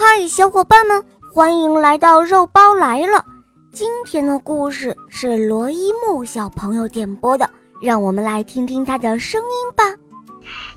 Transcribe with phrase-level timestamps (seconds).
[0.00, 1.04] 嗨，小伙伴们，
[1.34, 3.24] 欢迎来到肉包来了。
[3.72, 7.50] 今天的故事是罗一木小朋友点播的，
[7.82, 9.82] 让我们来听听他的声音吧。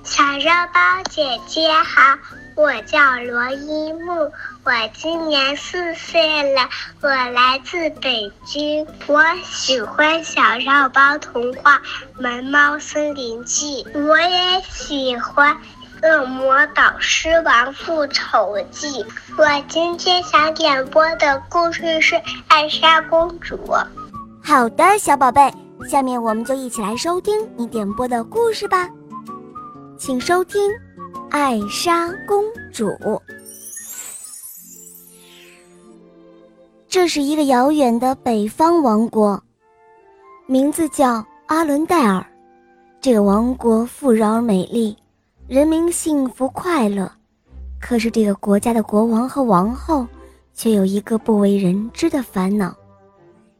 [0.01, 2.17] 小肉包姐姐好，
[2.55, 2.97] 我叫
[3.31, 4.31] 罗一木，
[4.63, 6.67] 我今年四岁了，
[7.01, 11.77] 我来自北京，我喜欢《小肉包童话》
[12.19, 15.55] 《萌猫森林记》，我也喜欢。
[16.03, 18.87] 《恶魔导师王复仇记》，
[19.37, 22.15] 我今天想点播的故事是
[22.47, 23.55] 《艾莎公主》。
[24.43, 25.53] 好的，小宝贝，
[25.87, 28.89] 下面我们就一起来收听你点播的故事吧。
[29.95, 30.71] 请收听
[31.29, 32.43] 《艾莎公
[32.73, 32.87] 主》。
[36.89, 39.39] 这是一个遥远的北方王国，
[40.47, 42.25] 名字叫阿伦戴尔。
[42.99, 44.97] 这个王国富饶而美丽。
[45.51, 47.11] 人民幸福快乐，
[47.77, 50.07] 可是这个国家的国王和王后
[50.53, 52.73] 却有一个不为人知的烦恼。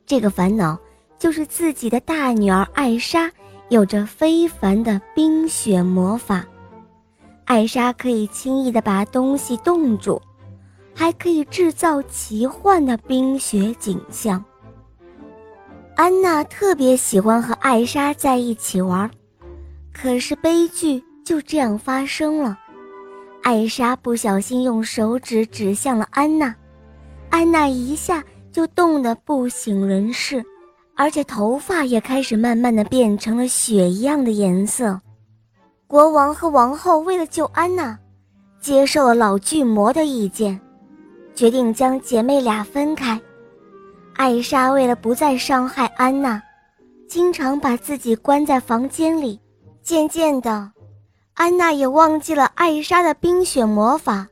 [0.06, 0.80] 这个烦恼
[1.20, 3.30] 就是自己的大女儿艾莎
[3.68, 6.46] 有着非凡的冰雪魔法。
[7.44, 10.22] 艾莎可以轻易地把东西冻住，
[10.96, 14.42] 还可以制造奇幻的冰雪景象。
[15.98, 19.12] 安娜特别喜欢和艾莎在一起玩，
[19.92, 21.04] 可是悲剧。
[21.32, 22.60] 就这样发生了，
[23.42, 26.54] 艾莎不小心用手指指向了安娜，
[27.30, 30.44] 安娜一下就冻得不省人事，
[30.94, 35.00] 而且头发也开始慢慢的变成了雪一样的颜色。
[35.88, 37.98] 国王和王后为了救安娜，
[38.60, 40.60] 接受了老巨魔的意见，
[41.34, 43.18] 决定将姐妹俩分开。
[44.16, 46.44] 艾莎为了不再伤害安娜，
[47.08, 49.40] 经常把自己关在房间里，
[49.82, 50.70] 渐渐的。
[51.34, 54.28] 安娜也忘记了艾莎的冰雪魔法，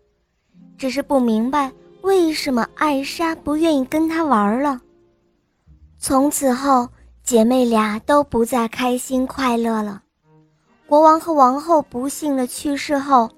[0.78, 4.80] 只是不明白为什么艾莎不愿意跟她玩了。
[5.98, 6.88] 从此后，
[7.24, 10.04] 姐妹俩都不再开心快乐了。
[10.88, 13.30] 国王和王后不幸的去世后，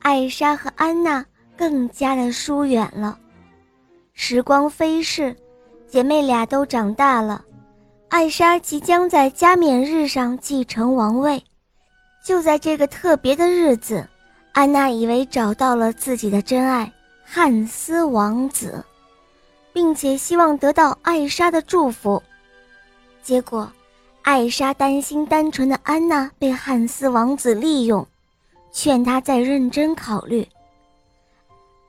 [0.00, 1.24] 艾莎和安娜
[1.56, 3.18] 更加的疏远了。
[4.12, 5.36] 时光飞逝，
[5.86, 7.44] 姐妹俩都长大了，
[8.08, 11.42] 艾莎即将在加冕日上继承王位。
[12.26, 14.04] 就在这个特别的日子，
[14.50, 16.92] 安娜以为找到了自己的真爱
[17.24, 18.84] 汉斯王子，
[19.72, 22.20] 并且希望得到艾莎的祝福。
[23.22, 23.70] 结果，
[24.22, 28.04] 艾莎担心单纯的安娜被汉斯王子利用，
[28.72, 30.44] 劝她再认真考虑。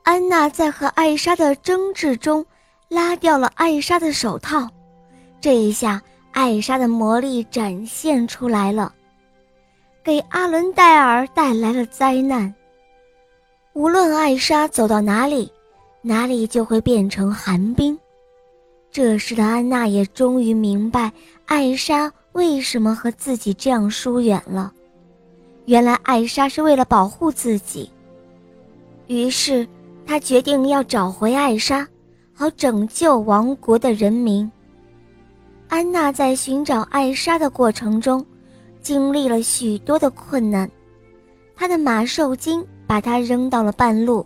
[0.04, 2.46] 安娜在和艾莎的争执中
[2.86, 4.68] 拉掉了艾莎的手套，
[5.40, 6.00] 这一下，
[6.30, 8.94] 艾莎的魔力展现出来了。
[10.08, 12.54] 给阿伦戴尔带来了灾难。
[13.74, 15.52] 无论艾莎走到哪里，
[16.00, 17.94] 哪里就会变成寒冰。
[18.90, 21.12] 这时的安娜也终于明白
[21.44, 24.72] 艾莎为什么和自己这样疏远了。
[25.66, 27.90] 原来艾莎是为了保护自己。
[29.08, 29.68] 于是
[30.06, 31.86] 她决定要找回艾莎，
[32.32, 34.50] 好拯救王国的人民。
[35.68, 38.24] 安娜在寻找艾莎的过程中。
[38.88, 40.66] 经历了许多的困难，
[41.54, 44.24] 他的马受惊，把他扔到了半路，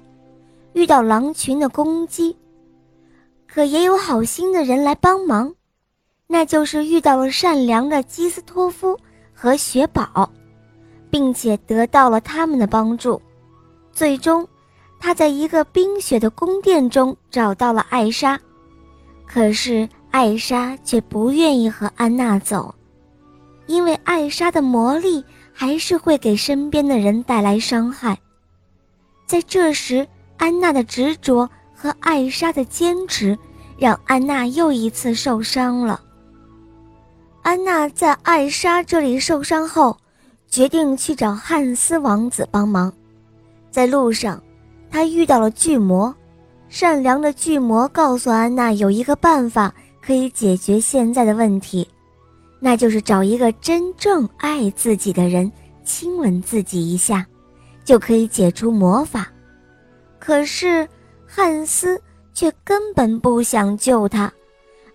[0.72, 2.36] 遇到狼群的攻击，
[3.48, 5.52] 可也有好心的人来帮忙，
[6.28, 8.96] 那就是遇到了善良的基斯托夫
[9.34, 10.30] 和雪宝，
[11.10, 13.20] 并且得到了他们的帮助，
[13.90, 14.46] 最终，
[15.00, 18.38] 他在一个冰雪的宫殿中找到了艾莎，
[19.26, 22.72] 可是艾莎却不愿意和安娜走。
[23.66, 28.18] 因为艾莎的魔力还是会给身边的人带来伤害，
[29.26, 30.06] 在这时，
[30.36, 33.38] 安娜的执着和艾莎的坚持，
[33.78, 36.00] 让安娜又一次受伤了。
[37.42, 39.96] 安娜在艾莎这里受伤后，
[40.48, 42.92] 决定去找汉斯王子帮忙。
[43.70, 44.42] 在路上，
[44.90, 46.14] 她遇到了巨魔，
[46.68, 51.88] 善良的巨魔告诉安娜有一个办法可以解决现在的问题。
[52.64, 55.50] 那就是找一个真正爱自己的人
[55.84, 57.26] 亲吻自己一下，
[57.84, 59.26] 就可以解除魔法。
[60.20, 60.88] 可是
[61.26, 62.00] 汉斯
[62.32, 64.32] 却根本不想救他，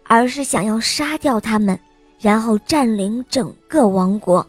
[0.06, 1.78] 而是想要杀掉他们，
[2.18, 4.48] 然后占领整个王国。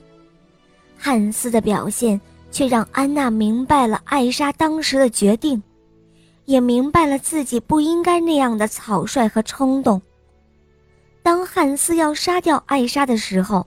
[0.97, 2.20] 汉斯的表现
[2.53, 5.61] 却让安娜明白了艾莎当时的决定，
[6.44, 10.00] 也明白了自己不应该那样的草率和冲动。
[11.28, 13.66] 当汉斯要杀掉艾莎的时候，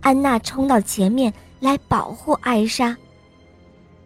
[0.00, 2.96] 安娜冲到前面来保护艾莎。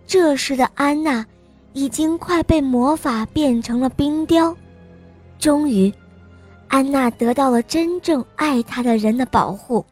[0.09, 1.25] 这时的安娜
[1.73, 4.53] 已经快被魔法变成了冰雕。
[5.39, 5.95] 终于，
[6.67, 9.87] 安娜得到了真正爱她的人的保护，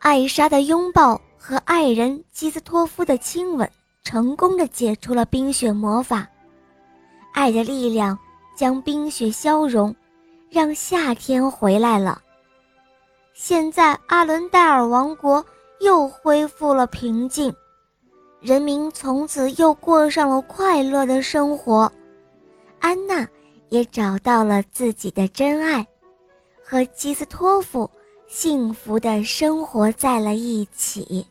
[0.00, 3.66] 艾莎的拥抱和爱人基斯托夫的亲吻，
[4.04, 6.28] 成功的解除了冰雪魔法。
[7.32, 8.18] 爱的力量
[8.54, 9.96] 将冰雪消融，
[10.50, 12.20] 让夏天回来了。
[13.32, 15.44] 现在，阿伦戴尔王国
[15.80, 17.54] 又恢复了平静，
[18.40, 21.90] 人民从此又过上了快乐的生活。
[22.80, 23.26] 安娜
[23.68, 25.86] 也找到了自己的真爱，
[26.64, 27.88] 和基斯托夫
[28.26, 31.26] 幸福的生活在了一起。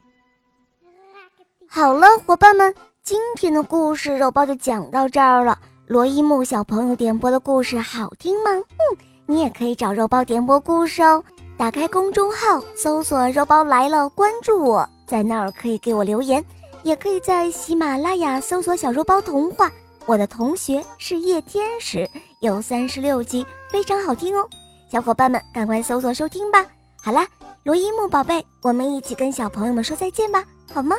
[1.68, 2.74] 好了，伙伴们，
[3.04, 5.60] 今天的故事肉包就讲到这儿了。
[5.86, 8.52] 罗伊木小朋友点播的故事好听吗？
[8.52, 8.98] 嗯，
[9.30, 11.24] 你也可以找肉包点播故事哦。
[11.56, 16.44] 打开公众号，搜索“肉包来了”，关注我，在那儿可以给我留言，
[16.82, 19.70] 也可以在喜马拉雅搜索“小肉包童话”。
[20.08, 22.10] 我的同学是夜天使，
[22.40, 24.50] 有三十六集，非常好听哦。
[24.92, 26.66] 小伙伴们，赶快搜索收听吧。
[27.00, 27.28] 好啦，
[27.62, 30.44] 罗伊木宝贝，我们一起跟小朋友们说再见吧，
[30.74, 30.96] 好吗？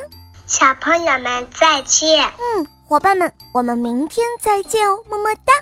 [0.47, 2.23] 小朋友们再见。
[2.27, 2.65] 嗯。
[2.87, 5.53] 伙伴们，我们明天再见哦，么么哒。